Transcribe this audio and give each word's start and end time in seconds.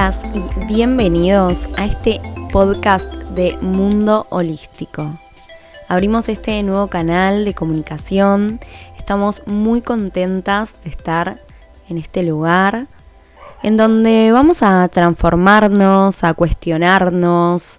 Y 0.00 0.64
bienvenidos 0.64 1.68
a 1.76 1.84
este 1.84 2.22
podcast 2.50 3.12
de 3.34 3.58
Mundo 3.60 4.26
Holístico. 4.30 5.18
Abrimos 5.88 6.30
este 6.30 6.62
nuevo 6.62 6.86
canal 6.86 7.44
de 7.44 7.52
comunicación. 7.52 8.60
Estamos 8.96 9.42
muy 9.46 9.82
contentas 9.82 10.74
de 10.84 10.88
estar 10.88 11.42
en 11.90 11.98
este 11.98 12.22
lugar 12.22 12.86
en 13.62 13.76
donde 13.76 14.32
vamos 14.32 14.62
a 14.62 14.88
transformarnos, 14.88 16.24
a 16.24 16.32
cuestionarnos, 16.32 17.78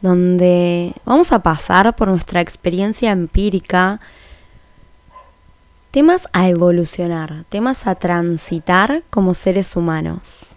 donde 0.00 0.92
vamos 1.04 1.30
a 1.30 1.38
pasar 1.38 1.94
por 1.94 2.08
nuestra 2.08 2.40
experiencia 2.40 3.12
empírica 3.12 4.00
temas 5.92 6.28
a 6.32 6.48
evolucionar, 6.48 7.44
temas 7.48 7.86
a 7.86 7.94
transitar 7.94 9.04
como 9.08 9.34
seres 9.34 9.76
humanos. 9.76 10.56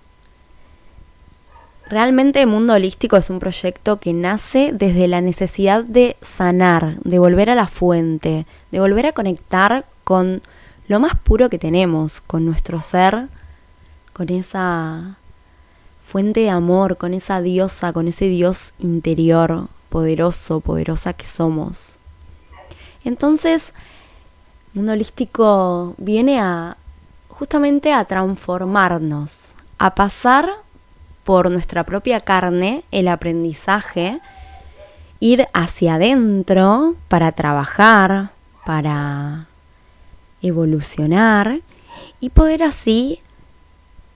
Realmente 1.94 2.44
mundo 2.48 2.74
holístico 2.74 3.18
es 3.18 3.30
un 3.30 3.38
proyecto 3.38 4.00
que 4.00 4.14
nace 4.14 4.72
desde 4.74 5.08
la 5.08 5.22
necesidad 5.22 5.84
de 5.84 6.18
sanar, 6.22 6.96
de 7.04 7.20
volver 7.20 7.52
a 7.52 7.56
la 7.56 7.68
fuente, 7.68 8.48
de 8.72 8.80
volver 8.80 9.06
a 9.06 9.12
conectar 9.12 9.86
con 10.04 10.42
lo 10.88 11.00
más 11.00 11.16
puro 11.20 11.52
que 11.52 11.60
tenemos, 11.60 12.20
con 12.22 12.46
nuestro 12.46 12.80
ser, 12.80 13.28
con 14.12 14.30
esa 14.30 15.18
fuente 16.04 16.40
de 16.40 16.50
amor, 16.50 16.98
con 16.98 17.14
esa 17.14 17.42
diosa, 17.42 17.94
con 17.94 18.08
ese 18.08 18.26
Dios 18.26 18.74
interior, 18.80 19.68
poderoso, 19.90 20.62
poderosa 20.62 21.14
que 21.14 21.28
somos. 21.28 22.00
Entonces, 23.04 23.72
un 24.74 24.90
holístico 24.90 25.94
viene 26.00 26.40
a 26.40 26.76
justamente 27.30 27.94
a 27.94 28.04
transformarnos, 28.06 29.56
a 29.78 29.94
pasar 29.94 30.63
por 31.24 31.50
nuestra 31.52 31.86
propia 31.86 32.20
carne 32.20 32.84
el 32.92 33.08
aprendizaje, 33.08 34.20
ir 35.20 35.48
hacia 35.54 35.96
adentro 35.96 36.96
para 37.08 37.32
trabajar, 37.32 38.32
para 38.66 39.48
evolucionar 40.42 41.62
y 42.20 42.30
poder 42.30 42.64
así 42.64 43.22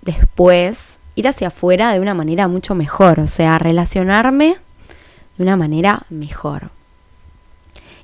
después 0.02 1.00
ir 1.16 1.28
hacia 1.28 1.48
afuera 1.48 1.92
de 1.92 2.00
una 2.00 2.14
manera 2.14 2.48
mucho 2.48 2.76
mejor, 2.76 3.20
o 3.20 3.28
sea, 3.28 3.58
relacionarme 3.58 4.58
de 5.38 5.44
una 5.44 5.56
manera 5.56 6.06
mejor. 6.10 6.70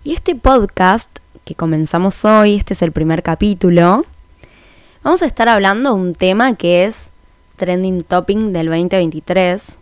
Y 0.04 0.14
este 0.14 0.36
podcast 0.36 1.20
que 1.46 1.56
comenzamos 1.56 2.26
hoy, 2.26 2.56
este 2.56 2.74
es 2.74 2.82
el 2.82 2.92
primer 2.92 3.22
capítulo, 3.22 4.06
vamos 5.04 5.22
a 5.22 5.26
estar 5.26 5.50
hablando 5.50 5.94
de 5.94 6.02
un 6.02 6.16
tema 6.16 6.56
que 6.56 6.86
es 6.86 7.12
trending 7.56 8.02
topping 8.02 8.54
del 8.54 8.68
2023, 8.68 9.80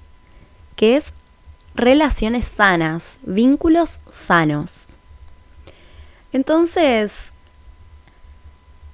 que 0.75 0.95
es 0.97 1.13
relaciones 1.75 2.45
sanas, 2.45 3.17
vínculos 3.23 4.01
sanos. 4.09 4.97
Entonces, 6.33 7.31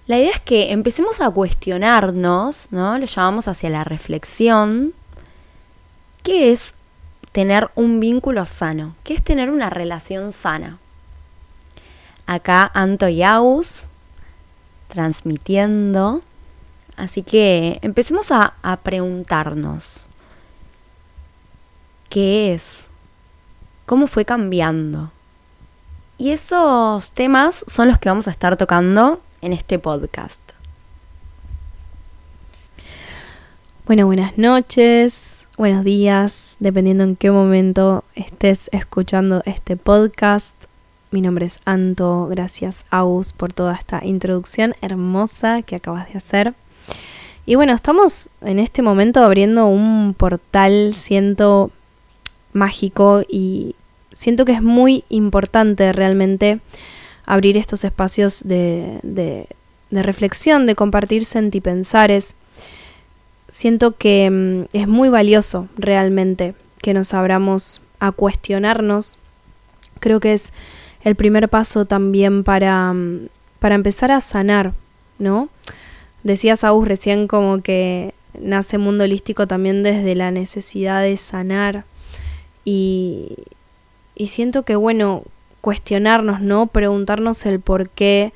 la 0.05 0.17
idea 0.17 0.31
es 0.31 0.39
que 0.39 0.71
empecemos 0.71 1.21
a 1.21 1.29
cuestionarnos, 1.29 2.67
¿no? 2.71 2.97
Lo 2.97 3.05
llamamos 3.05 3.47
hacia 3.47 3.69
la 3.69 3.83
reflexión. 3.83 4.93
¿Qué 6.23 6.51
es 6.51 6.73
tener 7.31 7.69
un 7.75 7.99
vínculo 7.99 8.45
sano? 8.45 8.95
¿Qué 9.03 9.13
es 9.13 9.23
tener 9.23 9.49
una 9.49 9.69
relación 9.69 10.31
sana? 10.31 10.79
acá 12.27 12.69
Anto 12.73 13.07
y 13.07 13.23
Aus 13.23 13.87
transmitiendo. 14.89 16.21
Así 16.97 17.21
que 17.21 17.79
empecemos 17.83 18.31
a, 18.31 18.55
a 18.63 18.77
preguntarnos, 18.77 20.07
¿qué 22.09 22.53
es? 22.53 22.87
¿Cómo 23.85 24.07
fue 24.07 24.25
cambiando? 24.25 25.11
Y 26.17 26.31
esos 26.31 27.11
temas 27.11 27.63
son 27.67 27.87
los 27.87 27.99
que 27.99 28.09
vamos 28.09 28.27
a 28.27 28.31
estar 28.31 28.57
tocando 28.57 29.21
en 29.41 29.53
este 29.53 29.77
podcast. 29.77 30.41
Bueno, 33.85 34.07
buenas 34.07 34.37
noches, 34.37 35.47
buenos 35.55 35.85
días, 35.85 36.57
dependiendo 36.59 37.03
en 37.03 37.15
qué 37.15 37.29
momento 37.29 38.03
estés 38.15 38.69
escuchando 38.73 39.43
este 39.45 39.77
podcast. 39.77 40.55
Mi 41.11 41.21
nombre 41.21 41.45
es 41.45 41.59
Anto, 41.63 42.25
gracias 42.25 42.83
Aus 42.89 43.31
por 43.31 43.53
toda 43.53 43.75
esta 43.75 44.03
introducción 44.03 44.75
hermosa 44.81 45.61
que 45.61 45.75
acabas 45.75 46.11
de 46.11 46.17
hacer. 46.17 46.55
Y 47.47 47.55
bueno, 47.55 47.73
estamos 47.73 48.29
en 48.41 48.59
este 48.59 48.81
momento 48.81 49.23
abriendo 49.23 49.67
un 49.67 50.13
portal, 50.13 50.93
siento 50.93 51.71
mágico 52.51 53.21
y 53.25 53.73
siento 54.11 54.43
que 54.43 54.51
es 54.51 54.61
muy 54.61 55.05
importante 55.07 55.93
realmente 55.93 56.59
abrir 57.25 57.55
estos 57.55 57.85
espacios 57.85 58.45
de, 58.45 58.99
de, 59.01 59.47
de 59.91 60.03
reflexión, 60.03 60.65
de 60.65 60.75
compartir 60.75 61.23
sentipensares. 61.23 62.35
Siento 63.47 63.95
que 63.95 64.29
mm, 64.29 64.75
es 64.75 64.89
muy 64.89 65.07
valioso 65.07 65.69
realmente 65.77 66.53
que 66.81 66.93
nos 66.93 67.13
abramos 67.13 67.81
a 68.01 68.11
cuestionarnos. 68.11 69.17
Creo 70.01 70.19
que 70.19 70.33
es 70.33 70.51
el 71.01 71.15
primer 71.15 71.47
paso 71.47 71.85
también 71.85 72.43
para, 72.43 72.91
mm, 72.91 73.29
para 73.59 73.75
empezar 73.75 74.11
a 74.11 74.19
sanar, 74.19 74.73
¿no? 75.17 75.47
Decía 76.27 76.57
Saúl 76.57 76.85
recién 76.85 77.25
como 77.29 77.61
que 77.61 78.13
nace 78.37 78.77
mundo 78.77 79.05
holístico 79.05 79.47
también 79.47 79.81
desde 79.81 80.13
la 80.13 80.29
necesidad 80.29 81.01
de 81.01 81.15
sanar 81.15 81.85
y, 82.65 83.29
y 84.13 84.27
siento 84.27 84.63
que 84.63 84.75
bueno, 84.75 85.23
cuestionarnos, 85.61 86.41
¿no? 86.41 86.67
Preguntarnos 86.67 87.45
el 87.45 87.61
porqué 87.61 88.33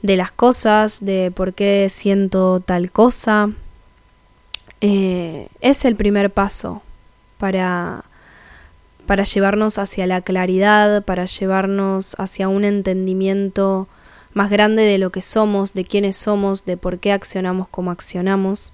de 0.00 0.16
las 0.16 0.32
cosas, 0.32 1.04
de 1.04 1.30
por 1.30 1.52
qué 1.52 1.88
siento 1.90 2.60
tal 2.60 2.90
cosa, 2.90 3.50
eh, 4.80 5.48
es 5.60 5.84
el 5.84 5.96
primer 5.96 6.32
paso 6.32 6.80
para, 7.36 8.04
para 9.04 9.24
llevarnos 9.24 9.76
hacia 9.76 10.06
la 10.06 10.22
claridad, 10.22 11.04
para 11.04 11.26
llevarnos 11.26 12.18
hacia 12.18 12.48
un 12.48 12.64
entendimiento 12.64 13.88
más 14.32 14.50
grande 14.50 14.82
de 14.82 14.98
lo 14.98 15.10
que 15.10 15.22
somos, 15.22 15.74
de 15.74 15.84
quiénes 15.84 16.16
somos, 16.16 16.64
de 16.64 16.76
por 16.76 16.98
qué 16.98 17.12
accionamos 17.12 17.68
como 17.68 17.90
accionamos. 17.90 18.72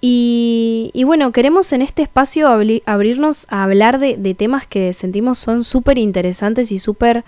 Y, 0.00 1.02
bueno, 1.04 1.32
queremos 1.32 1.72
en 1.72 1.82
este 1.82 2.02
espacio 2.02 2.48
abrirnos 2.48 3.46
a 3.50 3.64
hablar 3.64 3.98
de, 3.98 4.34
temas 4.34 4.66
que 4.66 4.92
sentimos 4.92 5.38
son 5.38 5.64
súper 5.64 5.98
interesantes 5.98 6.70
y 6.70 6.78
súper 6.78 7.24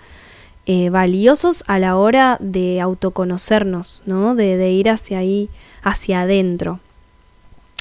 eh, 0.65 0.89
valiosos 0.89 1.63
a 1.67 1.79
la 1.79 1.97
hora 1.97 2.37
de 2.39 2.79
autoconocernos, 2.79 4.03
¿no? 4.05 4.35
De, 4.35 4.55
de 4.55 4.71
ir 4.71 4.89
hacia 4.89 5.17
ahí, 5.17 5.49
hacia 5.81 6.21
adentro. 6.21 6.79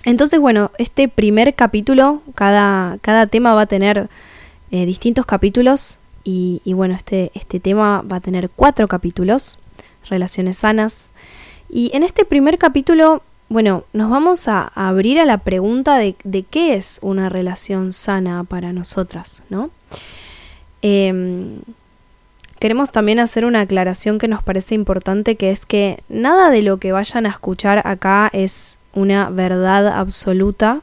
Entonces, 0.04 0.40
bueno, 0.40 0.70
este 0.78 1.08
primer 1.08 1.54
capítulo, 1.54 2.22
cada, 2.34 2.98
cada 3.02 3.26
tema 3.26 3.54
va 3.54 3.62
a 3.62 3.66
tener 3.66 4.08
eh, 4.70 4.86
distintos 4.86 5.26
capítulos 5.26 5.98
y, 6.24 6.60
bueno, 6.74 6.94
este, 6.94 7.30
este 7.34 7.58
tema 7.60 8.02
va 8.02 8.16
a 8.16 8.20
tener 8.20 8.50
cuatro 8.50 8.86
capítulos, 8.86 9.60
relaciones 10.10 10.58
sanas. 10.58 11.08
Y 11.70 11.90
en 11.94 12.02
este 12.02 12.24
primer 12.24 12.58
capítulo, 12.58 13.22
bueno, 13.48 13.84
nos 13.92 14.10
vamos 14.10 14.46
a, 14.48 14.70
abrir 14.74 15.20
a 15.20 15.24
la 15.24 15.38
pregunta 15.38 15.96
de, 15.96 16.14
qué 16.50 16.74
es 16.74 16.98
una 17.02 17.28
relación 17.28 17.92
sana 17.92 18.44
para 18.44 18.72
nosotras, 18.72 19.42
¿no? 19.48 19.70
Eh, 20.82 21.58
queremos 22.58 22.92
también 22.92 23.20
hacer 23.20 23.44
una 23.44 23.60
aclaración 23.60 24.18
que 24.18 24.28
nos 24.28 24.42
parece 24.42 24.74
importante, 24.74 25.36
que 25.36 25.50
es 25.50 25.66
que 25.66 26.02
nada 26.08 26.50
de 26.50 26.62
lo 26.62 26.78
que 26.78 26.92
vayan 26.92 27.26
a 27.26 27.30
escuchar 27.30 27.82
acá 27.86 28.30
es 28.32 28.78
una 28.92 29.30
verdad 29.30 29.88
absoluta, 29.88 30.82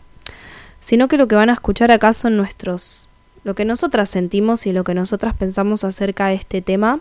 sino 0.79 1.07
que 1.07 1.17
lo 1.17 1.27
que 1.27 1.35
van 1.35 1.49
a 1.49 1.53
escuchar 1.53 1.91
acá 1.91 2.13
son 2.13 2.38
nuestros, 2.38 3.09
lo 3.45 3.53
que 3.53 3.63
nosotras 3.63 4.09
sentimos 4.09 4.65
y 4.65 4.74
lo 4.74 4.83
que 4.83 4.95
nosotras 4.95 5.36
pensamos 5.36 5.83
acerca 5.86 6.27
de 6.27 6.33
este 6.33 6.62
tema. 6.62 7.00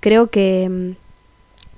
Creo 0.00 0.30
que 0.30 0.68
mm, 0.70 0.92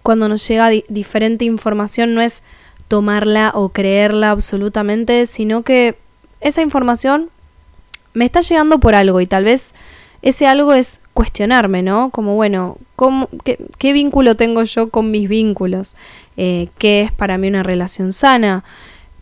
cuando 0.02 0.28
nos 0.28 0.46
llega 0.46 0.68
diferente 0.88 1.46
información 1.46 2.14
no 2.14 2.20
es 2.20 2.42
tomarla 2.88 3.52
o 3.54 3.70
creerla 3.70 4.30
absolutamente, 4.30 5.24
sino 5.24 5.62
que 5.62 5.96
esa 6.40 6.60
información 6.60 7.30
me 8.12 8.26
está 8.26 8.42
llegando 8.42 8.78
por 8.80 8.94
algo 8.94 9.20
y 9.20 9.26
tal 9.26 9.44
vez 9.44 9.72
ese 10.20 10.46
algo 10.46 10.74
es 10.74 11.00
cuestionarme, 11.14 11.82
¿no? 11.82 12.10
Como, 12.10 12.34
bueno, 12.34 12.76
¿cómo, 12.96 13.30
qué, 13.78 13.92
vínculo 13.94 14.34
tengo 14.34 14.62
yo 14.64 14.90
con 14.90 15.10
mis 15.10 15.26
vínculos? 15.26 15.94
Eh, 16.36 16.68
¿Qué 16.76 17.00
es 17.00 17.12
para 17.12 17.38
mí 17.38 17.48
una 17.48 17.62
relación 17.62 18.12
sana? 18.12 18.62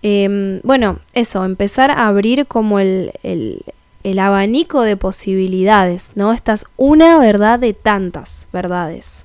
Em, 0.03 0.61
bueno, 0.65 0.99
eso, 1.13 1.45
empezar 1.45 1.93
a 1.93 2.09
abrir 2.09 2.47
como 2.47 2.81
el, 2.81 3.13
el, 3.23 3.63
el 4.05 4.19
abanico 4.19 4.83
de 4.83 4.97
posibilidades, 4.97 6.13
¿no? 6.15 6.33
Esta 6.33 6.53
es 6.53 6.67
una 6.77 7.19
verdad 7.19 7.59
de 7.59 7.75
tantas 7.75 8.49
verdades. 8.53 9.25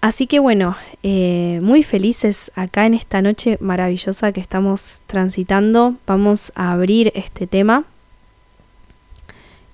Así 0.00 0.26
que 0.26 0.38
bueno, 0.38 0.76
eh, 1.02 1.60
muy 1.62 1.82
felices 1.82 2.52
acá 2.54 2.84
en 2.84 2.92
esta 2.92 3.22
noche 3.22 3.56
maravillosa 3.60 4.32
que 4.32 4.40
estamos 4.40 5.00
transitando. 5.06 5.94
Vamos 6.06 6.52
a 6.54 6.72
abrir 6.72 7.10
este 7.14 7.46
tema. 7.46 7.84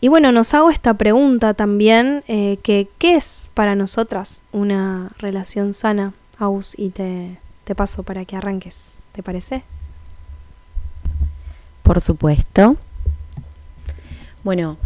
Y 0.01 0.07
bueno, 0.07 0.31
nos 0.31 0.55
hago 0.55 0.71
esta 0.71 0.95
pregunta 0.95 1.55
también, 1.55 2.23
eh, 2.29 2.59
que 2.63 2.89
¿qué 2.99 3.17
es 3.17 3.51
para 3.55 3.75
nosotras 3.75 4.43
una 4.53 5.11
relación 5.19 5.73
sana? 5.75 6.15
Aus, 6.39 6.79
y 6.79 6.91
te, 6.91 7.37
te 7.65 7.75
paso 7.75 8.03
para 8.03 8.25
que 8.25 8.37
arranques, 8.37 9.01
¿te 9.13 9.23
parece? 9.23 9.63
Por 11.83 12.01
supuesto. 12.01 12.77
Bueno, 14.43 14.79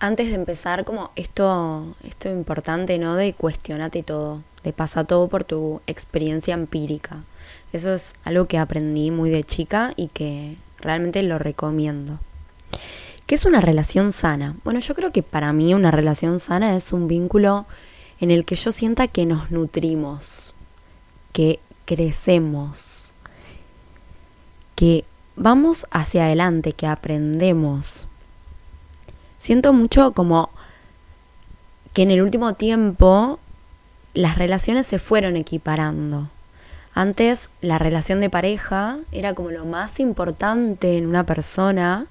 antes 0.00 0.28
de 0.28 0.34
empezar, 0.34 0.84
como 0.84 1.10
esto, 1.16 1.94
esto 2.04 2.28
importante, 2.30 2.98
¿no? 2.98 3.14
De 3.14 3.34
cuestionarte 3.34 4.02
todo 4.02 4.42
te 4.62 4.72
pasa 4.72 5.04
todo 5.04 5.28
por 5.28 5.44
tu 5.44 5.80
experiencia 5.86 6.54
empírica. 6.54 7.24
Eso 7.72 7.92
es 7.92 8.14
algo 8.24 8.46
que 8.46 8.58
aprendí 8.58 9.10
muy 9.10 9.30
de 9.30 9.44
chica 9.44 9.92
y 9.96 10.08
que 10.08 10.56
realmente 10.78 11.22
lo 11.22 11.38
recomiendo. 11.38 12.18
¿Qué 13.26 13.34
es 13.34 13.44
una 13.44 13.60
relación 13.60 14.12
sana? 14.12 14.56
Bueno, 14.64 14.80
yo 14.80 14.94
creo 14.94 15.12
que 15.12 15.22
para 15.22 15.52
mí 15.52 15.74
una 15.74 15.90
relación 15.90 16.38
sana 16.38 16.76
es 16.76 16.92
un 16.92 17.08
vínculo 17.08 17.66
en 18.20 18.30
el 18.30 18.44
que 18.44 18.54
yo 18.54 18.72
sienta 18.72 19.08
que 19.08 19.26
nos 19.26 19.50
nutrimos, 19.50 20.54
que 21.32 21.58
crecemos, 21.84 23.12
que 24.76 25.04
vamos 25.34 25.86
hacia 25.90 26.26
adelante, 26.26 26.72
que 26.72 26.86
aprendemos. 26.86 28.06
Siento 29.42 29.72
mucho 29.72 30.12
como 30.12 30.50
que 31.94 32.02
en 32.02 32.12
el 32.12 32.22
último 32.22 32.54
tiempo 32.54 33.40
las 34.14 34.38
relaciones 34.38 34.86
se 34.86 35.00
fueron 35.00 35.36
equiparando. 35.36 36.28
Antes 36.94 37.50
la 37.60 37.76
relación 37.80 38.20
de 38.20 38.30
pareja 38.30 38.98
era 39.10 39.34
como 39.34 39.50
lo 39.50 39.64
más 39.64 39.98
importante 39.98 40.96
en 40.96 41.08
una 41.08 41.26
persona, 41.26 42.06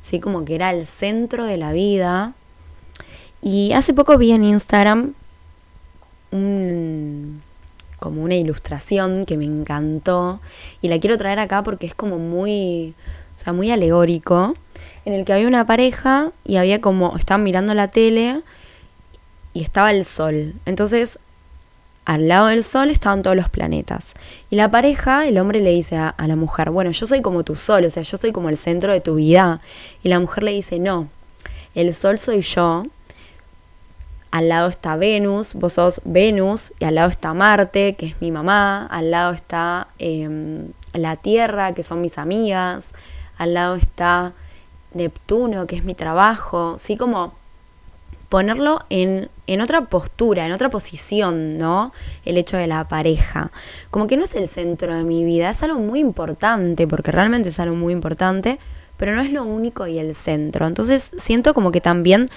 ¿sí? 0.00 0.20
como 0.20 0.46
que 0.46 0.54
era 0.54 0.70
el 0.70 0.86
centro 0.86 1.44
de 1.44 1.58
la 1.58 1.72
vida. 1.72 2.32
Y 3.42 3.72
hace 3.74 3.92
poco 3.92 4.16
vi 4.16 4.30
en 4.30 4.44
Instagram 4.44 5.12
como 7.98 8.22
una 8.22 8.36
ilustración 8.36 9.26
que 9.26 9.36
me 9.36 9.44
encantó 9.44 10.40
y 10.80 10.88
la 10.88 10.98
quiero 10.98 11.18
traer 11.18 11.40
acá 11.40 11.62
porque 11.62 11.84
es 11.84 11.94
como 11.94 12.18
muy, 12.18 12.94
o 13.36 13.44
sea, 13.44 13.52
muy 13.52 13.70
alegórico, 13.70 14.54
en 15.04 15.12
el 15.12 15.24
que 15.24 15.32
había 15.32 15.48
una 15.48 15.66
pareja 15.66 16.32
y 16.44 16.56
había 16.56 16.80
como, 16.80 17.16
estaban 17.16 17.42
mirando 17.42 17.74
la 17.74 17.88
tele 17.88 18.42
y 19.52 19.62
estaba 19.62 19.90
el 19.90 20.04
sol. 20.04 20.54
Entonces 20.66 21.18
al 22.10 22.26
lado 22.26 22.46
del 22.46 22.64
Sol 22.64 22.90
estaban 22.90 23.22
todos 23.22 23.36
los 23.36 23.48
planetas. 23.50 24.14
Y 24.50 24.56
la 24.56 24.68
pareja, 24.70 25.28
el 25.28 25.38
hombre 25.38 25.60
le 25.60 25.70
dice 25.70 25.96
a, 25.96 26.14
la 26.18 26.34
mujer, 26.34 26.70
bueno, 26.70 26.90
yo 26.90 27.06
soy 27.06 27.22
como 27.22 27.44
tu 27.44 27.54
Sol, 27.54 27.84
o 27.84 27.90
sea, 27.90 28.02
yo 28.02 28.16
soy 28.16 28.32
como 28.32 28.48
el 28.48 28.58
centro 28.58 28.92
de 28.92 29.00
tu 29.00 29.14
vida. 29.14 29.60
Y 30.02 30.08
la 30.08 30.18
mujer 30.18 30.42
le 30.42 30.50
dice, 30.50 30.80
no, 30.80 31.08
el 31.74 31.94
Sol 31.94 32.18
soy 32.18 32.40
yo, 32.40 32.86
al 34.30 34.48
lado 34.48 34.68
está 34.68 34.96
Venus, 34.96 35.54
vos 35.54 35.74
sos 35.74 36.00
Venus, 36.04 36.72
y 36.80 36.84
al 36.84 36.96
lado 36.96 37.10
está 37.10 37.32
Marte, 37.34 37.94
que 37.94 38.06
es 38.06 38.20
mi 38.20 38.32
mamá, 38.32 38.86
al 38.86 39.10
lado 39.10 39.32
está 39.32 39.88
em, 39.98 40.72
la 40.92 41.14
Tierra, 41.16 41.74
que 41.74 41.82
son 41.82 42.00
mis 42.00 42.18
amigas, 42.18 42.90
al 43.38 43.54
lado 43.54 43.76
está 43.76 44.32
Neptuno, 44.94 45.66
que 45.66 45.76
es 45.76 45.84
mi 45.84 45.94
trabajo, 45.94 46.76
sí 46.78 46.96
como 46.96 47.34
ponerlo 48.28 48.84
en, 48.90 49.28
en, 49.48 49.60
otra 49.60 49.86
postura, 49.86 50.46
en 50.46 50.52
otra 50.52 50.70
posición, 50.70 51.58
¿no? 51.58 51.92
El 52.24 52.38
hecho 52.38 52.56
de 52.56 52.68
la 52.68 52.86
pareja. 52.86 53.50
Como 53.90 54.06
que 54.06 54.16
no 54.16 54.22
es 54.22 54.34
el 54.36 54.48
centro 54.48 54.94
de 54.94 55.02
mi 55.02 55.24
vida, 55.24 55.50
es 55.50 55.62
algo 55.62 55.80
muy 55.80 55.98
importante, 55.98 56.86
porque 56.86 57.10
realmente 57.10 57.48
es 57.48 57.58
algo 57.58 57.74
muy 57.74 57.92
importante, 57.92 58.60
pero 58.96 59.14
no 59.14 59.20
es 59.20 59.32
lo 59.32 59.42
único 59.42 59.86
y 59.86 59.98
el 59.98 60.14
centro. 60.14 60.66
Entonces 60.66 61.10
siento 61.18 61.54
como 61.54 61.72
que 61.72 61.80
también 61.80 62.28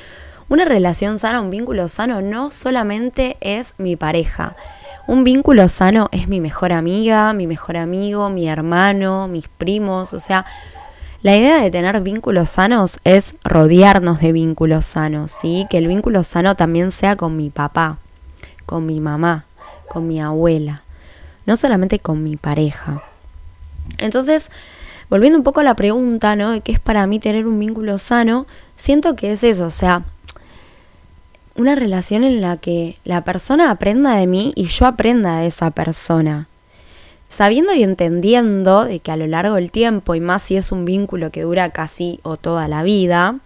una 0.50 0.66
relación 0.66 1.20
sana, 1.20 1.42
un 1.42 1.50
vínculo 1.50 1.88
sano, 1.88 2.22
no 2.22 2.50
solamente 2.50 3.38
es 3.42 3.76
mi 3.78 3.96
pareja. 3.96 4.56
Un 5.06 5.24
vínculo 5.24 5.68
sano 5.68 6.10
es 6.12 6.28
mi 6.28 6.42
mejor 6.42 6.74
amiga, 6.74 7.34
mi 7.34 7.46
mejor 7.46 7.78
amigo, 7.78 8.30
mi 8.30 8.48
hermano, 8.48 9.28
mis 9.28 9.48
primos, 9.48 10.14
o 10.14 10.20
sea, 10.20 10.46
la 11.24 11.38
idea 11.38 11.62
de 11.62 11.72
tener 11.72 12.02
vínculos 12.02 12.50
sanos 12.50 13.00
es 13.06 13.36
rodearnos 13.46 14.20
de 14.20 14.34
vínculos 14.34 14.86
sanos, 14.86 15.32
¿sí? 15.32 15.66
Que 15.70 15.78
el 15.78 15.88
vínculo 15.88 16.22
sano 16.26 16.56
también 16.56 16.92
sea 16.92 17.16
con 17.16 17.38
mi 17.38 17.50
papá, 17.50 17.98
con 18.66 18.86
mi 18.86 19.00
mamá, 19.00 19.46
con 19.88 20.06
mi 20.06 20.22
abuela, 20.22 20.84
no 21.46 21.56
solamente 21.56 22.00
con 22.00 22.24
mi 22.24 22.36
pareja. 22.36 23.04
Entonces, 24.00 24.52
volviendo 25.10 25.38
un 25.38 25.46
poco 25.46 25.62
a 25.62 25.64
la 25.64 25.76
pregunta, 25.76 26.36
¿no? 26.36 26.52
De 26.52 26.60
qué 26.60 26.74
es 26.74 26.82
para 26.82 27.08
mí 27.08 27.20
tener 27.20 27.48
un 27.48 27.58
vínculo 27.58 27.98
sano, 28.00 28.46
siento 28.76 29.16
que 29.16 29.32
es 29.32 29.46
eso, 29.46 29.68
o 29.68 29.72
sea, 29.72 30.04
una 31.56 31.76
relación 31.76 32.26
en 32.26 32.42
la 32.42 32.58
que 32.58 33.00
la 33.06 33.24
persona 33.24 33.72
aprenda 33.72 34.18
de 34.18 34.28
mí 34.28 34.52
y 34.58 34.66
yo 34.66 34.88
aprenda 34.88 35.38
de 35.38 35.48
esa 35.48 35.72
persona 35.72 36.50
sabiendo 37.34 37.74
y 37.74 37.82
entendiendo 37.82 38.86
de 38.86 39.00
que 39.00 39.12
a 39.12 39.18
lo 39.18 39.26
largo 39.26 39.56
del 39.56 39.72
tiempo, 39.72 40.14
y 40.14 40.20
más 40.20 40.44
si 40.44 40.56
es 40.56 40.72
un 40.72 40.86
vínculo 40.86 41.32
que 41.32 41.42
dura 41.42 41.72
casi 41.72 42.20
o 42.22 42.38
toda 42.38 42.68
la 42.68 42.84
vida, 42.84 43.40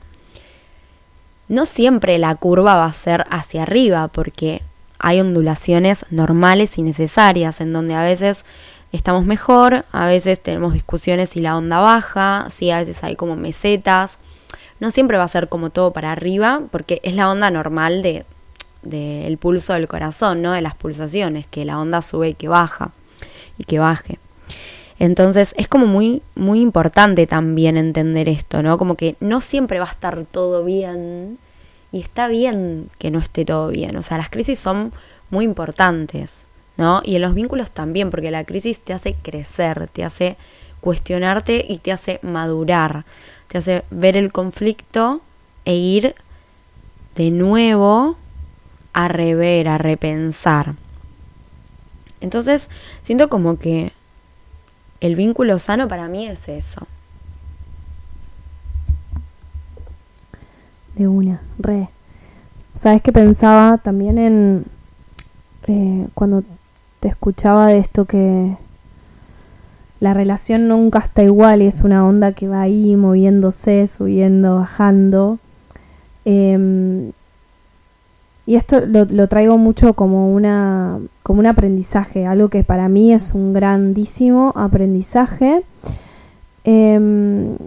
no 1.47 1.65
siempre 1.65 2.17
la 2.17 2.35
curva 2.35 2.75
va 2.75 2.83
a 2.83 2.91
ser 2.91 3.23
hacia 3.29 3.61
arriba, 3.61 4.09
porque 4.09 4.61
hay 4.99 5.21
ondulaciones 5.21 6.05
normales 6.09 6.77
y 6.77 6.81
necesarias, 6.81 7.61
en 7.61 7.71
donde 7.71 7.95
a 7.95 8.03
veces 8.03 8.43
estamos 8.91 9.25
mejor, 9.25 9.85
a 9.93 10.05
veces 10.07 10.43
tenemos 10.43 10.73
discusiones 10.73 11.37
y 11.37 11.39
la 11.39 11.55
onda 11.55 11.79
baja, 11.79 12.47
sí, 12.49 12.71
a 12.71 12.79
veces 12.79 13.05
hay 13.05 13.15
como 13.15 13.37
mesetas, 13.37 14.19
no 14.81 14.91
siempre 14.91 15.17
va 15.17 15.23
a 15.23 15.29
ser 15.29 15.47
como 15.47 15.69
todo 15.69 15.93
para 15.93 16.11
arriba, 16.11 16.61
porque 16.71 16.99
es 17.03 17.15
la 17.15 17.31
onda 17.31 17.49
normal 17.49 18.01
de 18.01 18.25
del 18.83 19.37
pulso 19.37 19.73
del 19.73 19.87
corazón, 19.87 20.41
¿no? 20.41 20.53
De 20.53 20.61
las 20.61 20.75
pulsaciones, 20.75 21.47
que 21.47 21.65
la 21.65 21.79
onda 21.79 22.01
sube 22.01 22.29
y 22.29 22.33
que 22.35 22.47
baja 22.47 22.91
y 23.57 23.64
que 23.64 23.80
baje. 23.80 24.19
Entonces 24.99 25.54
es 25.57 25.68
como 25.68 25.85
muy, 25.85 26.21
muy 26.35 26.59
importante 26.59 27.28
también 27.28 27.78
entender 27.78 28.28
esto, 28.30 28.64
¿no? 28.64 28.78
Como 28.78 28.95
que 28.95 29.16
no 29.19 29.42
siempre 29.42 29.80
va 29.80 29.85
a 29.85 29.92
estar 29.92 30.26
todo 30.26 30.64
bien 30.64 31.37
y 31.92 32.02
está 32.02 32.28
bien 32.28 32.90
que 32.97 33.11
no 33.11 33.19
esté 33.19 33.45
todo 33.45 33.68
bien. 33.69 33.95
O 33.95 34.02
sea, 34.02 34.18
las 34.18 34.30
crisis 34.30 34.59
son 34.59 34.92
muy 35.30 35.45
importantes, 35.45 36.47
¿no? 36.78 37.02
Y 37.04 37.16
en 37.16 37.21
los 37.21 37.35
vínculos 37.35 37.71
también, 37.71 38.09
porque 38.09 38.31
la 38.31 38.44
crisis 38.44 38.80
te 38.80 38.94
hace 38.94 39.14
crecer, 39.14 39.87
te 39.94 40.04
hace 40.04 40.37
cuestionarte 40.81 41.66
y 41.68 41.78
te 41.78 41.92
hace 41.92 42.19
madurar, 42.23 43.06
te 43.47 43.59
hace 43.59 43.83
ver 43.92 44.18
el 44.18 44.31
conflicto 44.31 45.21
e 45.66 45.76
ir 45.76 46.16
de 47.16 47.30
nuevo 47.31 48.18
a 48.94 49.07
rever, 49.07 49.68
a 49.68 49.78
repensar. 49.78 50.76
Entonces, 52.21 52.69
siento 53.04 53.30
como 53.30 53.57
que 53.57 53.92
el 55.00 55.16
vínculo 55.16 55.59
sano 55.59 55.88
para 55.88 56.07
mí 56.07 56.28
es 56.28 56.47
eso. 56.50 56.88
De 60.95 61.07
una, 61.07 61.42
re. 61.59 61.90
Sabes 62.74 63.02
que 63.02 63.12
pensaba 63.12 63.78
también 63.78 64.18
en 64.18 64.66
eh, 65.68 66.07
cuando 66.14 66.44
te 67.00 67.09
escuchaba 67.09 67.68
de 67.68 67.78
esto 67.78 68.06
que 68.06 68.56
la 70.00 70.14
relación 70.14 70.68
nunca 70.68 71.00
está 71.00 71.24
igual 71.24 71.62
y 71.62 71.68
es 71.68 71.81
una 71.83 72.06
onda 72.07 72.31
que 72.31 72.47
va 72.47 72.62
ahí 72.62 72.95
moviéndose, 72.95 73.88
subiendo, 73.88 74.56
bajando. 74.56 75.40
Em, 76.24 77.12
y 78.47 78.56
esto 78.56 78.80
lo, 78.85 79.27
traigo 79.27 79.57
mucho 79.57 79.94
como, 79.94 80.33
una, 80.33 80.99
como 81.21 81.42
un 81.42 81.47
aprendizaje, 81.47 82.25
algo 82.25 82.47
que 82.47 82.63
para 82.63 82.87
mí 82.87 83.11
es 83.11 83.33
un 83.33 83.51
grandísimo 83.51 84.54
aprendizaje. 84.56 85.66
Em, 86.63 87.57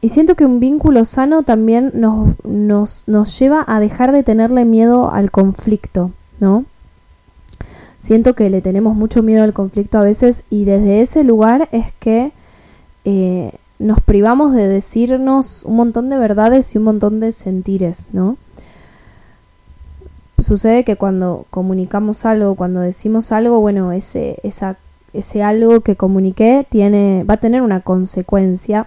y 0.00 0.08
siento 0.08 0.34
que 0.34 0.44
un 0.44 0.58
vínculo 0.58 1.04
sano 1.04 1.44
también 1.44 1.92
nos, 1.94 2.34
nos, 2.44 3.04
nos 3.06 3.38
lleva 3.38 3.64
a 3.68 3.78
dejar 3.78 4.10
de 4.10 4.24
tenerle 4.24 4.64
miedo 4.64 5.12
al 5.12 5.30
conflicto, 5.30 6.10
¿no? 6.40 6.64
Siento 8.00 8.34
que 8.34 8.50
le 8.50 8.60
tenemos 8.60 8.96
mucho 8.96 9.22
miedo 9.22 9.44
al 9.44 9.52
conflicto 9.52 9.98
a 9.98 10.02
veces 10.02 10.42
y 10.50 10.64
desde 10.64 11.02
ese 11.02 11.22
lugar 11.22 11.68
es 11.70 11.86
que 12.00 12.32
eh, 13.04 13.52
nos 13.78 14.00
privamos 14.00 14.54
de 14.54 14.66
decirnos 14.66 15.62
un 15.64 15.76
montón 15.76 16.10
de 16.10 16.18
verdades 16.18 16.74
y 16.74 16.78
un 16.78 16.84
montón 16.84 17.20
de 17.20 17.30
sentires, 17.30 18.08
¿no? 18.12 18.36
Sucede 20.46 20.84
que 20.84 20.96
cuando 20.96 21.46
comunicamos 21.50 22.24
algo, 22.24 22.54
cuando 22.54 22.80
decimos 22.80 23.32
algo, 23.32 23.60
bueno, 23.60 23.92
ese, 23.92 24.38
esa, 24.42 24.78
ese 25.12 25.42
algo 25.42 25.80
que 25.80 25.96
comuniqué 25.96 26.66
tiene, 26.68 27.24
va 27.24 27.34
a 27.34 27.40
tener 27.40 27.62
una 27.62 27.80
consecuencia 27.80 28.86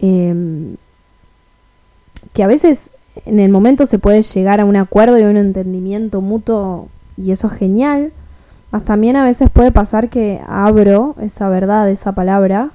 em, 0.00 0.76
que 2.32 2.42
a 2.42 2.46
veces 2.46 2.90
en 3.26 3.40
el 3.40 3.50
momento 3.50 3.86
se 3.86 3.98
puede 3.98 4.22
llegar 4.22 4.60
a 4.60 4.64
un 4.64 4.76
acuerdo 4.76 5.18
y 5.18 5.22
a 5.22 5.28
un 5.28 5.36
entendimiento 5.36 6.20
mutuo 6.20 6.88
y 7.16 7.32
eso 7.32 7.48
es 7.48 7.54
genial, 7.54 8.12
Más 8.70 8.84
también 8.84 9.16
a 9.16 9.24
veces 9.24 9.50
puede 9.50 9.72
pasar 9.72 10.08
que 10.10 10.40
abro 10.46 11.16
esa 11.20 11.48
verdad, 11.48 11.88
esa 11.88 12.12
palabra, 12.12 12.70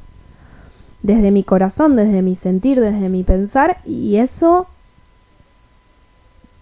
desde 1.01 1.31
mi 1.31 1.43
corazón, 1.43 1.95
desde 1.95 2.21
mi 2.21 2.35
sentir, 2.35 2.79
desde 2.79 3.09
mi 3.09 3.23
pensar, 3.23 3.77
y 3.85 4.17
eso, 4.17 4.67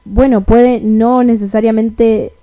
bueno, 0.05 0.41
puede 0.41 0.81
no 0.81 1.23
necesariamente 1.23 2.33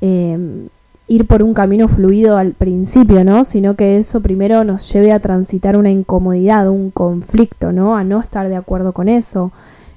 eh, 0.00 0.68
ir 1.08 1.26
por 1.26 1.42
un 1.42 1.54
camino 1.54 1.88
fluido 1.88 2.36
al 2.36 2.52
principio, 2.52 3.24
¿no? 3.24 3.44
Sino 3.44 3.76
que 3.76 3.98
eso 3.98 4.20
primero 4.20 4.64
nos 4.64 4.90
lleve 4.92 5.12
a 5.12 5.20
transitar 5.20 5.76
una 5.76 5.90
incomodidad, 5.90 6.68
un 6.68 6.90
conflicto, 6.90 7.72
¿no? 7.72 7.96
A 7.96 8.04
no 8.04 8.20
estar 8.20 8.48
de 8.48 8.56
acuerdo 8.56 8.92
con 8.92 9.08
eso, 9.08 9.52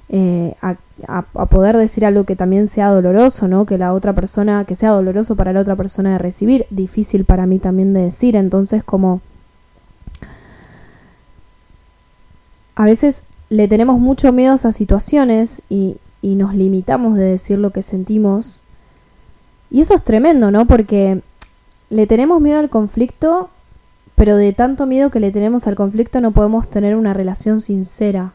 eh, 0.08 0.54
a, 0.62 0.76
poder 1.50 1.76
decir 1.76 2.06
algo 2.06 2.24
que 2.24 2.36
también 2.36 2.66
sea 2.68 2.88
doloroso, 2.88 3.48
¿no? 3.48 3.66
Que 3.66 3.78
la 3.78 3.92
otra 3.92 4.14
persona, 4.14 4.64
que 4.64 4.74
sea 4.74 4.90
doloroso 4.90 5.36
para 5.36 5.52
la 5.52 5.60
otra 5.60 5.76
persona 5.76 6.12
de 6.12 6.18
recibir, 6.18 6.66
difícil 6.70 7.24
para 7.24 7.46
mí 7.46 7.58
también 7.58 7.92
de 7.92 8.00
decir, 8.00 8.36
entonces 8.36 8.82
como 8.84 9.20
a 12.74 12.84
veces 12.84 13.22
le 13.48 13.68
tenemos 13.68 13.98
mucho 13.98 14.32
miedo 14.32 14.52
a 14.52 14.56
esas 14.56 14.76
situaciones 14.76 15.62
y, 15.68 15.96
y 16.26 16.34
nos 16.34 16.56
limitamos 16.56 17.14
de 17.14 17.22
decir 17.22 17.56
lo 17.60 17.70
que 17.70 17.82
sentimos. 17.82 18.64
Y 19.70 19.80
eso 19.80 19.94
es 19.94 20.02
tremendo, 20.02 20.50
¿no? 20.50 20.66
Porque 20.66 21.22
le 21.88 22.08
tenemos 22.08 22.40
miedo 22.40 22.58
al 22.58 22.68
conflicto, 22.68 23.48
pero 24.16 24.36
de 24.36 24.52
tanto 24.52 24.86
miedo 24.86 25.10
que 25.10 25.20
le 25.20 25.30
tenemos 25.30 25.68
al 25.68 25.76
conflicto 25.76 26.20
no 26.20 26.32
podemos 26.32 26.68
tener 26.68 26.96
una 26.96 27.14
relación 27.14 27.60
sincera 27.60 28.32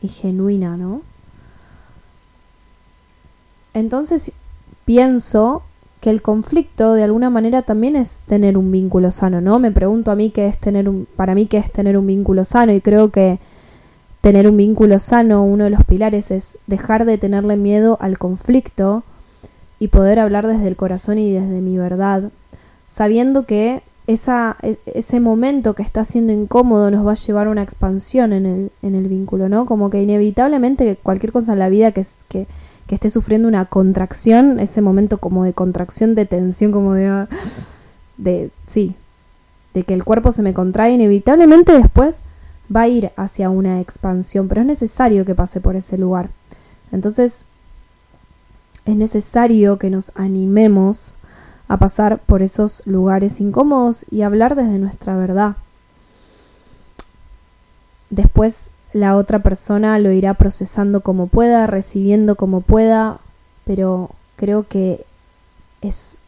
y 0.00 0.08
genuina, 0.08 0.78
¿no? 0.78 1.02
Entonces 3.74 4.32
pienso 4.86 5.62
que 6.00 6.08
el 6.08 6.22
conflicto 6.22 6.94
de 6.94 7.04
alguna 7.04 7.28
manera 7.28 7.60
también 7.60 7.96
es 7.96 8.22
tener 8.26 8.56
un 8.56 8.72
vínculo 8.72 9.10
sano, 9.10 9.42
¿no? 9.42 9.58
Me 9.58 9.72
pregunto 9.72 10.10
a 10.10 10.16
mí 10.16 10.30
qué 10.30 10.46
es 10.46 10.56
tener 10.56 10.88
un, 10.88 11.06
para 11.16 11.34
mí 11.34 11.44
qué 11.44 11.58
es 11.58 11.70
tener 11.70 11.98
un 11.98 12.06
vínculo 12.06 12.46
sano 12.46 12.72
y 12.72 12.80
creo 12.80 13.10
que 13.10 13.40
tener 14.26 14.48
un 14.48 14.56
vínculo 14.56 14.98
sano, 14.98 15.44
uno 15.44 15.62
de 15.62 15.70
los 15.70 15.84
pilares 15.84 16.32
es 16.32 16.58
dejar 16.66 17.04
de 17.04 17.16
tenerle 17.16 17.56
miedo 17.56 17.96
al 18.00 18.18
conflicto 18.18 19.04
y 19.78 19.86
poder 19.86 20.18
hablar 20.18 20.48
desde 20.48 20.66
el 20.66 20.74
corazón 20.74 21.18
y 21.18 21.30
desde 21.30 21.60
mi 21.60 21.78
verdad, 21.78 22.32
sabiendo 22.88 23.46
que 23.46 23.84
esa, 24.08 24.56
e, 24.62 24.78
ese 24.86 25.20
momento 25.20 25.76
que 25.76 25.84
está 25.84 26.02
siendo 26.02 26.32
incómodo 26.32 26.90
nos 26.90 27.06
va 27.06 27.12
a 27.12 27.14
llevar 27.14 27.46
a 27.46 27.50
una 27.50 27.62
expansión 27.62 28.32
en 28.32 28.46
el, 28.46 28.72
en 28.82 28.96
el 28.96 29.06
vínculo, 29.06 29.48
¿no? 29.48 29.64
Como 29.64 29.90
que 29.90 30.02
inevitablemente 30.02 30.98
cualquier 31.00 31.30
cosa 31.30 31.52
en 31.52 31.60
la 31.60 31.68
vida 31.68 31.92
que, 31.92 32.04
que, 32.28 32.48
que 32.88 32.96
esté 32.96 33.10
sufriendo 33.10 33.46
una 33.46 33.66
contracción, 33.66 34.58
ese 34.58 34.82
momento 34.82 35.18
como 35.18 35.44
de 35.44 35.52
contracción, 35.52 36.16
de 36.16 36.26
tensión, 36.26 36.72
como 36.72 36.94
de... 36.94 37.28
De 38.16 38.50
sí, 38.66 38.96
de 39.72 39.84
que 39.84 39.94
el 39.94 40.02
cuerpo 40.02 40.32
se 40.32 40.42
me 40.42 40.52
contrae, 40.52 40.90
inevitablemente 40.90 41.70
después 41.70 42.24
va 42.74 42.82
a 42.82 42.88
ir 42.88 43.12
hacia 43.16 43.50
una 43.50 43.80
expansión, 43.80 44.48
pero 44.48 44.60
es 44.60 44.66
necesario 44.66 45.24
que 45.24 45.34
pase 45.34 45.60
por 45.60 45.76
ese 45.76 45.98
lugar. 45.98 46.30
Entonces, 46.92 47.44
es 48.84 48.96
necesario 48.96 49.78
que 49.78 49.90
nos 49.90 50.12
animemos 50.14 51.16
a 51.68 51.78
pasar 51.78 52.18
por 52.18 52.42
esos 52.42 52.86
lugares 52.86 53.40
incómodos 53.40 54.06
y 54.10 54.22
hablar 54.22 54.54
desde 54.54 54.78
nuestra 54.78 55.16
verdad. 55.16 55.56
Después 58.10 58.70
la 58.92 59.16
otra 59.16 59.40
persona 59.40 59.98
lo 59.98 60.12
irá 60.12 60.34
procesando 60.34 61.00
como 61.00 61.26
pueda, 61.26 61.66
recibiendo 61.66 62.36
como 62.36 62.60
pueda, 62.60 63.18
pero 63.64 64.10
creo 64.36 64.68
que 64.68 65.04
es 65.82 66.18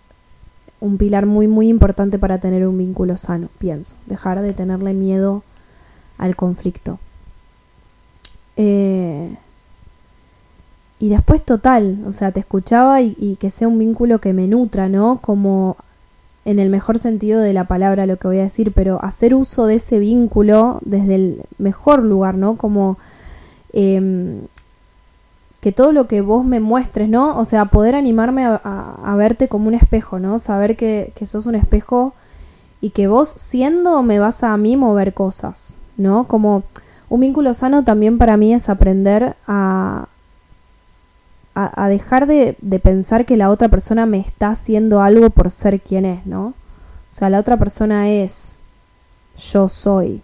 un 0.81 0.99
pilar 0.99 1.27
muy 1.27 1.49
muy 1.49 1.69
importante 1.69 2.19
para 2.19 2.39
tener 2.39 2.67
un 2.67 2.79
vínculo 2.79 3.17
sano, 3.17 3.49
pienso, 3.59 3.97
dejar 4.07 4.43
de 4.43 4.53
tenerle 4.53 4.93
miedo 4.93 5.43
al 6.19 6.37
conflicto. 6.37 6.99
Eh, 8.57 9.37
y 10.99 11.09
después 11.09 11.43
total, 11.43 12.01
o 12.07 12.13
sea, 12.13 12.33
te 12.33 12.41
escuchaba 12.41 13.01
y, 13.01 13.37
que 13.39 13.51
sea 13.51 13.69
un 13.69 13.79
vínculo 13.79 14.21
que 14.21 14.33
me 14.33 14.49
nutra, 14.49 14.89
¿no? 14.89 15.21
Como 15.21 15.77
en 16.45 16.59
el 16.59 16.71
mejor 16.71 16.99
sentido 16.99 17.41
de 17.41 17.53
la 17.53 17.65
palabra 17.65 18.07
lo 18.07 18.17
que 18.17 18.27
voy 18.27 18.39
a 18.39 18.43
decir, 18.43 18.73
pero 18.73 19.03
hacer 19.03 19.35
uso 19.35 19.67
de 19.67 19.77
ese 19.77 19.99
vínculo 20.01 20.81
desde 20.85 21.15
el 21.15 21.43
mejor 21.59 22.03
lugar, 22.03 22.35
¿no? 22.35 22.57
Como 22.57 22.99
em, 23.73 24.41
que 25.61 25.71
todo 25.73 25.93
lo 25.93 26.09
que 26.09 26.21
vos 26.21 26.45
me 26.45 26.59
muestres, 26.59 27.09
¿no? 27.09 27.39
O 27.39 27.45
sea, 27.45 27.67
poder 27.67 27.95
animarme 27.95 28.45
a, 28.47 29.15
verte 29.17 29.49
como 29.49 29.69
un 29.69 29.75
espejo, 29.75 30.19
¿no? 30.19 30.39
Saber 30.41 30.77
que, 30.77 31.13
que, 31.15 31.27
sos 31.27 31.47
un 31.47 31.55
espejo 31.55 32.13
y 32.81 32.91
que 32.91 33.09
vos 33.09 33.29
siendo 33.29 34.03
me 34.03 34.19
vas 34.19 34.43
a 34.43 34.57
mí 34.57 34.77
mover 34.77 35.15
cosas, 35.15 35.78
¿no? 35.99 36.27
Como 36.27 36.63
un 37.11 37.21
vínculo 37.21 37.53
sano 37.53 37.85
también 37.85 38.17
para 38.17 38.39
mí 38.39 38.55
es 38.55 38.71
aprender 38.71 39.37
a, 39.47 40.09
a, 41.55 41.89
dejar 41.89 42.27
de, 42.27 42.57
pensar 42.83 43.27
que 43.27 43.37
la 43.37 43.51
otra 43.51 43.69
persona 43.69 44.07
me 44.07 44.21
está 44.21 44.51
haciendo 44.51 45.03
algo 45.03 45.29
por 45.31 45.51
ser 45.51 45.81
quien 45.81 46.05
es, 46.05 46.25
¿no? 46.25 46.47
O 46.47 46.55
sea, 47.11 47.31
la 47.31 47.41
otra 47.41 47.57
persona 47.57 48.09
es, 48.09 48.59
yo 49.37 49.69
soy. 49.69 50.23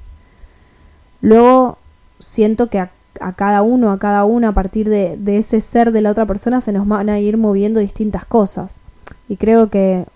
Luego 1.21 1.79
siento 2.21 2.69
que 2.69 2.79
a, 2.79 2.91
cada 3.37 3.63
uno, 3.63 3.91
a 3.91 3.99
cada 3.99 4.25
uno, 4.25 4.49
a 4.49 4.53
partir 4.53 4.89
de, 4.89 5.17
de, 5.17 5.39
ese 5.39 5.61
ser 5.61 5.91
de 5.91 6.03
la 6.03 6.11
otra 6.11 6.27
persona, 6.27 6.61
se 6.61 6.73
nos 6.73 6.87
van 6.87 7.09
a 7.09 7.19
ir 7.19 7.37
moviendo 7.37 7.81
distintas 7.81 8.25
cosas. 8.25 8.81
Y 9.29 9.37
creo 9.37 9.71
que 9.71 10.07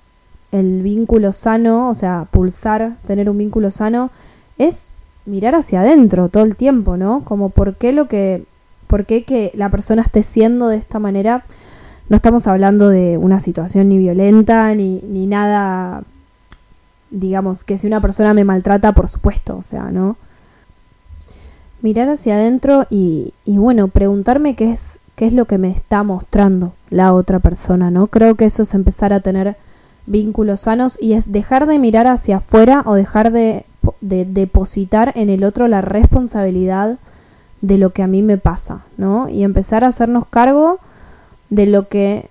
el 0.53 0.83
vínculo 0.83 1.33
sano, 1.33 1.89
o 1.89 1.95
sea, 1.95 2.29
pulsar, 2.31 2.97
tener 3.07 3.29
un 3.29 3.39
vínculo 3.39 3.71
sano, 3.71 4.11
es 4.57 4.93
mirar 5.29 5.55
hacia 5.55 5.81
adentro 5.81 6.29
todo 6.29 6.45
el 6.45 6.57
tiempo, 6.57 6.97
¿no? 6.97 7.23
Como 7.25 7.51
por 7.51 7.77
qué 7.77 7.93
lo 7.93 8.09
que 8.09 8.45
por 8.89 9.05
qué 9.05 9.23
que 9.23 9.53
la 9.55 9.69
persona 9.69 10.03
esté 10.03 10.23
siendo 10.23 10.69
de 10.69 10.77
esta 10.77 10.99
manera. 10.99 11.45
No 12.09 12.17
estamos 12.17 12.47
hablando 12.47 12.89
de 12.89 13.19
una 13.19 13.39
situación 13.39 13.91
ni 13.91 13.99
violenta 13.99 14.75
ni, 14.75 15.03
ni 15.03 15.27
nada, 15.27 16.03
digamos, 17.11 17.65
que 17.65 17.77
si 17.77 17.87
una 17.87 18.01
persona 18.01 18.33
me 18.33 18.45
maltrata, 18.45 18.93
por 18.93 19.09
supuesto, 19.09 19.59
o 19.59 19.63
sea, 19.63 19.91
¿no? 19.91 20.17
Mirar 21.83 22.09
hacia 22.09 22.37
adentro 22.37 22.87
y, 22.89 23.35
y 23.45 23.59
bueno, 23.59 23.89
preguntarme 23.89 24.57
qué 24.57 24.73
es, 24.73 25.01
qué 25.17 25.27
es 25.27 25.35
lo 25.35 25.45
que 25.45 25.59
me 25.59 25.71
está 25.71 26.03
mostrando 26.03 26.73
la 26.89 27.13
otra 27.13 27.41
persona, 27.41 27.91
¿no? 27.91 28.07
Creo 28.07 28.35
que 28.37 28.47
eso 28.47 28.63
es 28.63 28.73
empezar 28.73 29.13
a 29.13 29.21
tener 29.21 29.59
vínculos 30.07 30.61
sanos 30.61 31.01
y 31.01 31.13
es 31.13 31.31
dejar 31.31 31.67
de 31.67 31.79
mirar 31.79 32.07
hacia 32.07 32.39
afuera 32.39 32.83
o 32.87 32.95
dejar 32.95 33.33
de, 33.33 33.67
de 34.01 34.25
depositar 34.25 35.13
en 35.17 35.29
el 35.29 35.45
otro 35.45 35.69
la 35.69 35.81
responsabilidad 35.81 36.99
de 37.61 37.79
lo 37.79 37.93
que 37.93 38.03
a 38.03 38.07
mí 38.07 38.23
me 38.23 38.39
pasa, 38.39 38.85
¿no? 38.97 39.29
Y 39.29 39.43
empezar 39.43 39.85
a 39.85 39.89
hacernos 39.89 40.27
cargo 40.27 40.79
de 41.51 41.67
lo 41.67 41.89
que 41.89 42.31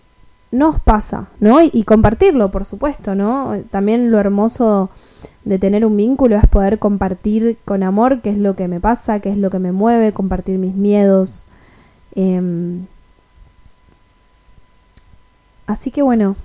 nos 0.52 0.80
pasa, 0.80 1.28
¿no? 1.40 1.62
Y, 1.62 1.84
compartirlo, 1.84 2.52
por 2.52 2.64
supuesto, 2.64 3.16
¿no? 3.16 3.56
También 3.70 4.12
lo 4.12 4.20
hermoso 4.20 4.90
de 5.44 5.60
tener 5.60 5.86
un 5.86 5.98
vínculo 5.98 6.38
es 6.38 6.48
poder 6.48 6.80
compartir 6.80 7.58
con 7.66 7.84
amor 7.84 8.22
qué 8.22 8.30
es 8.30 8.38
lo 8.38 8.56
que 8.56 8.68
me 8.68 8.80
pasa, 8.80 9.20
qué 9.20 9.30
es 9.30 9.38
lo 9.38 9.50
que 9.50 9.60
me 9.60 9.72
mueve, 9.72 10.14
compartir 10.14 10.58
mis 10.58 10.76
miedos. 10.76 11.48
Em, 12.16 12.86
así 15.66 15.92
que 15.92 16.02
bueno, 16.02 16.36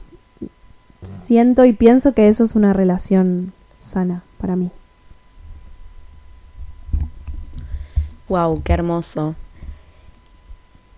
siento 1.02 1.64
y 1.64 1.72
pienso 1.72 2.12
que 2.12 2.28
eso 2.28 2.44
es 2.44 2.56
una 2.56 2.72
relación 2.72 3.52
sana 3.78 4.24
para 4.40 4.56
mí. 4.56 4.70
Wow, 8.32 8.62
qué 8.62 8.72
hermoso. 8.72 9.34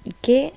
Y 0.04 0.14
qué 0.22 0.52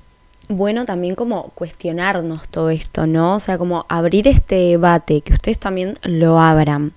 bueno 0.48 0.86
también 0.86 1.16
como 1.16 1.50
cuestionarnos 1.56 2.48
todo 2.50 2.70
esto, 2.70 3.08
¿no? 3.08 3.38
O 3.38 3.40
sea, 3.40 3.58
como 3.58 3.88
abrir 3.90 4.28
este 4.28 4.54
debate, 4.54 5.22
que 5.22 5.34
ustedes 5.34 5.58
también 5.58 5.96
lo 6.04 6.40
abran. 6.40 6.94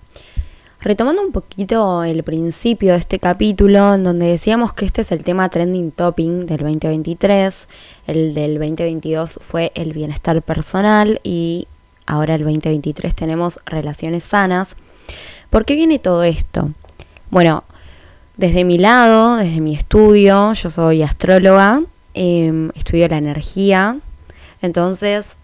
Retomando 0.81 1.23
un 1.23 1.33
poquito 1.33 2.05
el 2.05 2.23
principio 2.25 2.93
de 2.93 2.99
este 2.99 3.19
capítulo, 3.19 3.95
en 3.95 4.05
donde 4.05 4.27
decíamos 4.27 4.75
que 4.75 4.85
este 4.85 5.01
es 5.01 5.13
el 5.13 5.25
tema 5.25 5.49
trending 5.49 5.93
topping 5.93 6.45
del 6.45 6.59
2023, 6.59 7.67
el 8.07 8.35
del 8.35 8.59
2022 8.59 9.41
fue 9.41 9.73
el 9.75 9.95
bienestar 9.95 10.43
personal 10.43 11.23
y 11.25 11.69
ahora 12.05 12.35
el 12.35 12.43
2023 12.43 13.15
tenemos 13.15 13.59
relaciones 13.65 14.25
sanas. 14.25 14.77
¿Por 15.49 15.65
qué 15.65 15.75
viene 15.75 15.99
todo 15.99 16.23
esto? 16.23 16.69
Bueno, 17.31 17.65
desde 18.41 18.65
mi 18.65 18.79
lado, 18.79 19.37
desde 19.37 19.61
mi 19.61 19.75
estudio, 19.75 20.55
yo 20.55 20.71
soy 20.71 21.03
astróloga, 21.03 21.83
em, 22.15 22.71
estudio 22.75 23.07
la 23.07 23.19
energía, 23.19 23.99
entonces 24.63 25.37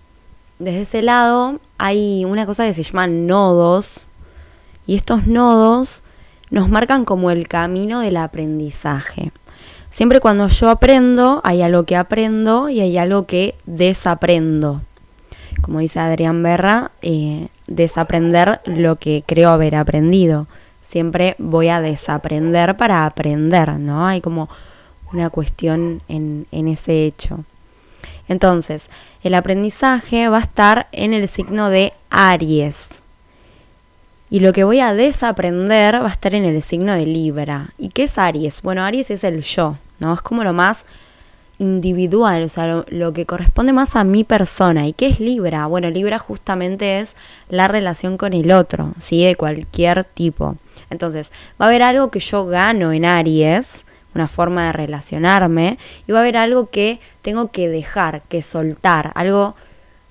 desde 0.59 0.81
ese 0.81 1.03
lado 1.03 1.61
hay 1.77 2.25
una 2.25 2.47
cosa 2.47 2.65
que 2.65 2.73
se 2.73 2.83
llama 2.83 3.07
nodos 3.07 4.09
y 4.87 4.97
estos 4.97 5.27
nodos 5.27 6.03
nos 6.49 6.71
marcan 6.71 7.05
como 7.05 7.31
el 7.31 7.49
camino 7.49 8.01
del 8.01 8.17
aprendizaje. 8.17 9.31
Siempre 9.91 10.19
cuando 10.19 10.49
yo 10.49 10.71
aprendo, 10.71 11.43
hay 11.45 11.61
algo 11.61 11.85
que 11.85 11.97
aprendo 11.97 12.71
y 12.71 12.81
hay 12.81 12.97
algo 12.97 13.27
que 13.27 13.57
desaprendo. 13.67 14.81
Como 15.61 15.81
dice 15.81 16.01
Adrián 16.01 16.43
Berra, 16.43 16.93
eh, 17.03 17.49
desaprender 17.67 18.63
lo 18.65 18.97
que 18.97 19.23
creo 19.27 19.51
haber 19.51 19.75
aprendido. 19.75 20.47
Siempre 20.89 21.35
voy 21.39 21.69
a 21.69 21.81
desaprender 21.81 22.77
para 22.77 23.07
aprender, 23.07 23.79
¿no? 23.81 24.07
Hay 24.07 24.21
como 24.21 24.49
una 25.13 25.31
cuestión 25.31 26.01
en, 26.07 26.47
en 26.53 26.69
ese 26.69 27.05
hecho. 27.05 27.45
Entonces, 28.29 28.89
el 29.23 29.35
aprendizaje 29.35 30.29
va 30.29 30.39
a 30.39 30.43
estar 30.43 30.87
en 30.93 31.13
el 31.13 31.27
signo 31.27 31.71
de 31.71 31.93
Aries. 32.11 32.89
Y 34.31 34.41
lo 34.41 34.53
que 34.53 34.65
voy 34.65 34.79
a 34.81 34.95
desaprender 34.95 36.03
va 36.03 36.07
a 36.07 36.13
estar 36.13 36.35
en 36.35 36.45
el 36.45 36.63
signo 36.63 36.93
de 36.93 37.07
Libra. 37.07 37.71
¿Y 37.79 37.89
qué 37.89 38.05
es 38.05 38.17
Aries? 38.17 38.63
Bueno, 38.63 38.85
Aries 38.85 39.11
es 39.11 39.25
el 39.25 39.43
yo, 39.43 39.79
¿no? 39.99 40.15
Es 40.15 40.23
como 40.23 40.45
lo 40.45 40.53
más 40.53 40.87
individual, 41.59 42.43
o 42.45 42.49
sea, 42.49 42.85
lo, 42.89 43.13
que 43.13 43.27
corresponde 43.27 43.73
más 43.73 43.97
a 43.97 44.05
mi 44.05 44.25
persona. 44.25 44.87
¿Y 44.87 44.93
qué 44.93 45.07
es 45.07 45.21
Libra? 45.21 45.67
Bueno, 45.67 45.91
Libra 45.91 46.19
justamente 46.19 47.01
es 47.01 47.17
la 47.49 47.69
relación 47.69 48.17
con 48.17 48.33
el 48.33 48.51
otro, 48.53 48.93
¿sí? 49.01 49.25
De 49.25 49.37
cualquier 49.37 50.05
tipo. 50.05 50.57
Entonces, 50.91 51.33
va 51.61 51.67
a 51.67 51.69
haber 51.69 51.83
algo 51.83 52.11
que 52.11 52.21
yo 52.21 52.47
gano 52.47 52.93
en 52.93 53.05
Aries, 53.05 53.85
una 54.15 54.29
forma 54.29 54.67
de 54.67 54.73
relacionarme, 54.73 55.79
y 56.07 56.13
va 56.13 56.19
a 56.19 56.23
haber 56.23 56.37
algo 56.37 56.71
que 56.71 57.01
tengo 57.23 57.51
que 57.51 57.69
dejar, 57.69 58.23
que 58.23 58.43
soltar, 58.43 59.13
algo 59.15 59.55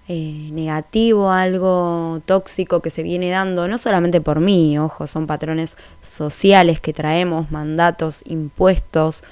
eh, 0.07 0.49
negativo, 0.51 1.31
algo 1.31 2.21
tóxico 2.25 2.79
que 2.81 2.91
se 2.91 3.01
viene 3.01 3.31
dando, 3.31 3.67
no 3.67 3.79
solamente 3.79 4.21
por 4.21 4.39
mí, 4.39 4.77
ojo, 4.77 5.07
son 5.07 5.25
patrones 5.25 5.77
sociales 6.01 6.79
que 6.79 6.93
traemos, 6.93 7.49
mandatos, 7.49 8.21
impuestos, 8.25 9.23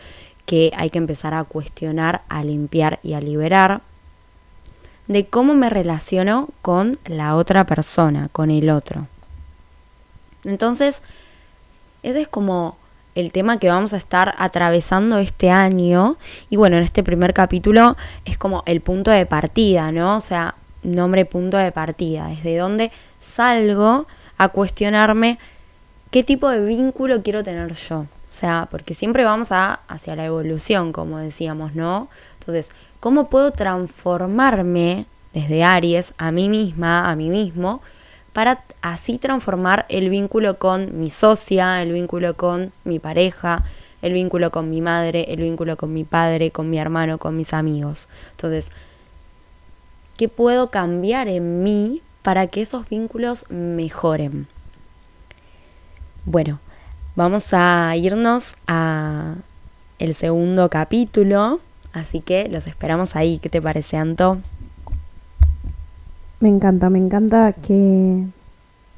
que 0.45 0.71
hay 0.75 0.89
que 0.89 0.97
empezar 0.97 1.33
a 1.33 1.43
cuestionar, 1.43 2.23
a 2.29 2.43
limpiar 2.43 2.99
y 3.03 3.13
a 3.13 3.21
liberar 3.21 3.81
de 5.07 5.25
cómo 5.25 5.53
me 5.53 5.69
relaciono 5.69 6.49
con 6.61 6.99
la 7.05 7.35
otra 7.35 7.65
persona, 7.65 8.29
con 8.31 8.51
el 8.51 8.69
otro. 8.69 9.07
Entonces, 10.43 11.01
ese 12.03 12.21
es 12.21 12.27
como 12.27 12.77
el 13.15 13.31
tema 13.31 13.57
que 13.57 13.69
vamos 13.69 13.93
a 13.93 13.97
estar 13.97 14.33
atravesando 14.37 15.17
este 15.17 15.49
año. 15.49 16.17
Y 16.49 16.55
bueno, 16.55 16.77
en 16.77 16.83
este 16.83 17.03
primer 17.03 17.33
capítulo 17.33 17.95
es 18.25 18.37
como 18.37 18.63
el 18.65 18.81
punto 18.81 19.11
de 19.11 19.25
partida, 19.25 19.91
¿no? 19.91 20.17
O 20.17 20.21
sea, 20.21 20.55
nombre 20.83 21.25
punto 21.25 21.57
de 21.57 21.71
partida, 21.71 22.27
desde 22.27 22.57
donde 22.57 22.91
salgo 23.19 24.07
a 24.37 24.49
cuestionarme 24.49 25.37
qué 26.11 26.23
tipo 26.23 26.49
de 26.49 26.63
vínculo 26.65 27.21
quiero 27.23 27.43
tener 27.43 27.73
yo. 27.73 28.05
O 28.33 28.35
sea, 28.35 28.67
porque 28.71 28.95
siempre 28.95 29.25
vamos 29.25 29.51
a, 29.51 29.81
hacia 29.87 30.15
la 30.15 30.25
evolución, 30.25 30.91
como 30.91 31.19
decíamos, 31.19 31.75
¿no? 31.75 32.07
Entonces, 32.39 32.71
¿cómo 32.99 33.29
puedo 33.29 33.51
transformarme 33.51 35.05
desde 35.35 35.63
Aries 35.63 36.15
a 36.17 36.31
mí 36.31 36.49
misma, 36.49 37.11
a 37.11 37.15
mí 37.15 37.29
mismo, 37.29 37.83
para 38.33 38.63
así 38.81 39.19
transformar 39.19 39.85
el 39.87 40.09
vínculo 40.09 40.57
con 40.57 40.99
mi 40.99 41.11
socia, 41.11 41.83
el 41.83 41.91
vínculo 41.91 42.35
con 42.35 42.71
mi 42.85 42.97
pareja, 42.97 43.65
el 44.01 44.13
vínculo 44.13 44.49
con 44.49 44.67
mi 44.67 44.81
madre, 44.81 45.31
el 45.31 45.41
vínculo 45.41 45.77
con 45.77 45.93
mi 45.93 46.03
padre, 46.03 46.49
con 46.49 46.71
mi 46.71 46.79
hermano, 46.79 47.19
con 47.19 47.37
mis 47.37 47.53
amigos? 47.53 48.07
Entonces, 48.31 48.71
¿qué 50.17 50.27
puedo 50.27 50.71
cambiar 50.71 51.27
en 51.27 51.61
mí 51.61 52.01
para 52.23 52.47
que 52.47 52.61
esos 52.61 52.89
vínculos 52.89 53.45
mejoren? 53.51 54.47
Bueno, 56.25 56.59
Vamos 57.15 57.53
a 57.53 57.95
irnos 57.95 58.55
a 58.65 59.35
el 59.99 60.15
segundo 60.15 60.67
capítulo, 60.69 61.59
así 61.91 62.21
que 62.21 62.49
los 62.49 62.65
esperamos 62.65 63.15
ahí. 63.15 63.37
¿Qué 63.37 63.49
te 63.49 63.61
parece, 63.61 63.97
Anto? 63.97 64.39
Me 66.39 66.49
encanta, 66.49 66.89
me 66.89 66.97
encanta 66.97 67.53
que, 67.53 68.25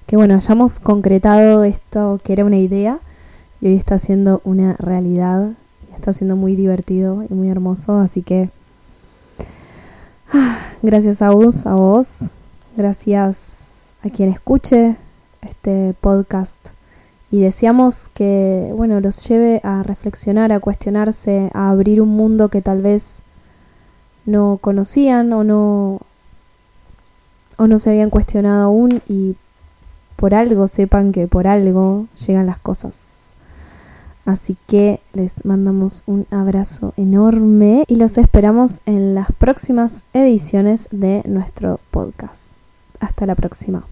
que 0.08 0.16
bueno, 0.16 0.36
hayamos 0.36 0.80
concretado 0.80 1.66
esto 1.66 2.22
que 2.24 2.32
era 2.32 2.46
una 2.46 2.56
idea 2.56 3.00
y 3.60 3.68
hoy 3.68 3.76
está 3.76 4.00
siendo 4.00 4.40
una 4.46 4.78
realidad 4.80 5.52
y 5.90 5.94
está 5.94 6.14
siendo 6.14 6.38
muy 6.38 6.56
divertido 6.56 7.26
y 7.30 7.34
muy 7.34 7.50
hermoso, 7.50 8.00
así 8.00 8.22
que 8.22 8.50
ah, 10.32 10.60
gracias 10.82 11.22
a 11.22 11.32
vos, 11.32 11.66
a 11.66 11.74
vos, 11.74 12.32
gracias 12.78 13.92
a 14.06 14.10
quien 14.10 14.30
escuche 14.30 14.96
este 15.42 15.94
podcast 16.00 16.75
y 17.36 17.42
deseamos 17.42 18.08
que, 18.08 18.72
bueno, 18.78 19.02
los 19.02 19.28
lleve 19.28 19.60
a 19.62 19.84
reflexionar, 19.84 20.54
a 20.54 20.62
cuestionarse, 20.62 21.52
a 21.54 21.70
abrir 21.70 22.02
un 22.02 22.08
mundo 22.08 22.48
que 22.48 22.62
tal 22.62 22.82
vez 22.82 23.24
no 24.26 24.58
conocían 24.62 25.34
o 25.34 25.44
no 25.44 26.00
o 27.58 27.68
no 27.68 27.78
se 27.78 27.90
habían 27.90 28.10
cuestionado 28.10 28.64
aún 28.64 29.02
y 29.10 29.36
por 30.16 30.34
algo 30.34 30.70
sepan 30.70 31.12
que 31.12 31.28
por 31.28 31.46
algo 31.46 32.08
llegan 32.26 32.46
las 32.46 32.58
cosas. 32.58 33.34
Así 34.24 34.56
que 34.66 35.02
les 35.12 35.44
mandamos 35.44 36.06
un 36.08 36.28
abrazo 36.32 36.94
enorme 36.96 37.84
y 37.90 37.98
los 37.98 38.18
esperamos 38.18 38.80
en 38.86 39.14
las 39.14 39.28
próximas 39.34 40.06
ediciones 40.14 40.88
de 40.92 41.22
nuestro 41.26 41.82
podcast. 41.92 42.60
Hasta 43.02 43.26
la 43.26 43.36
próxima. 43.36 43.86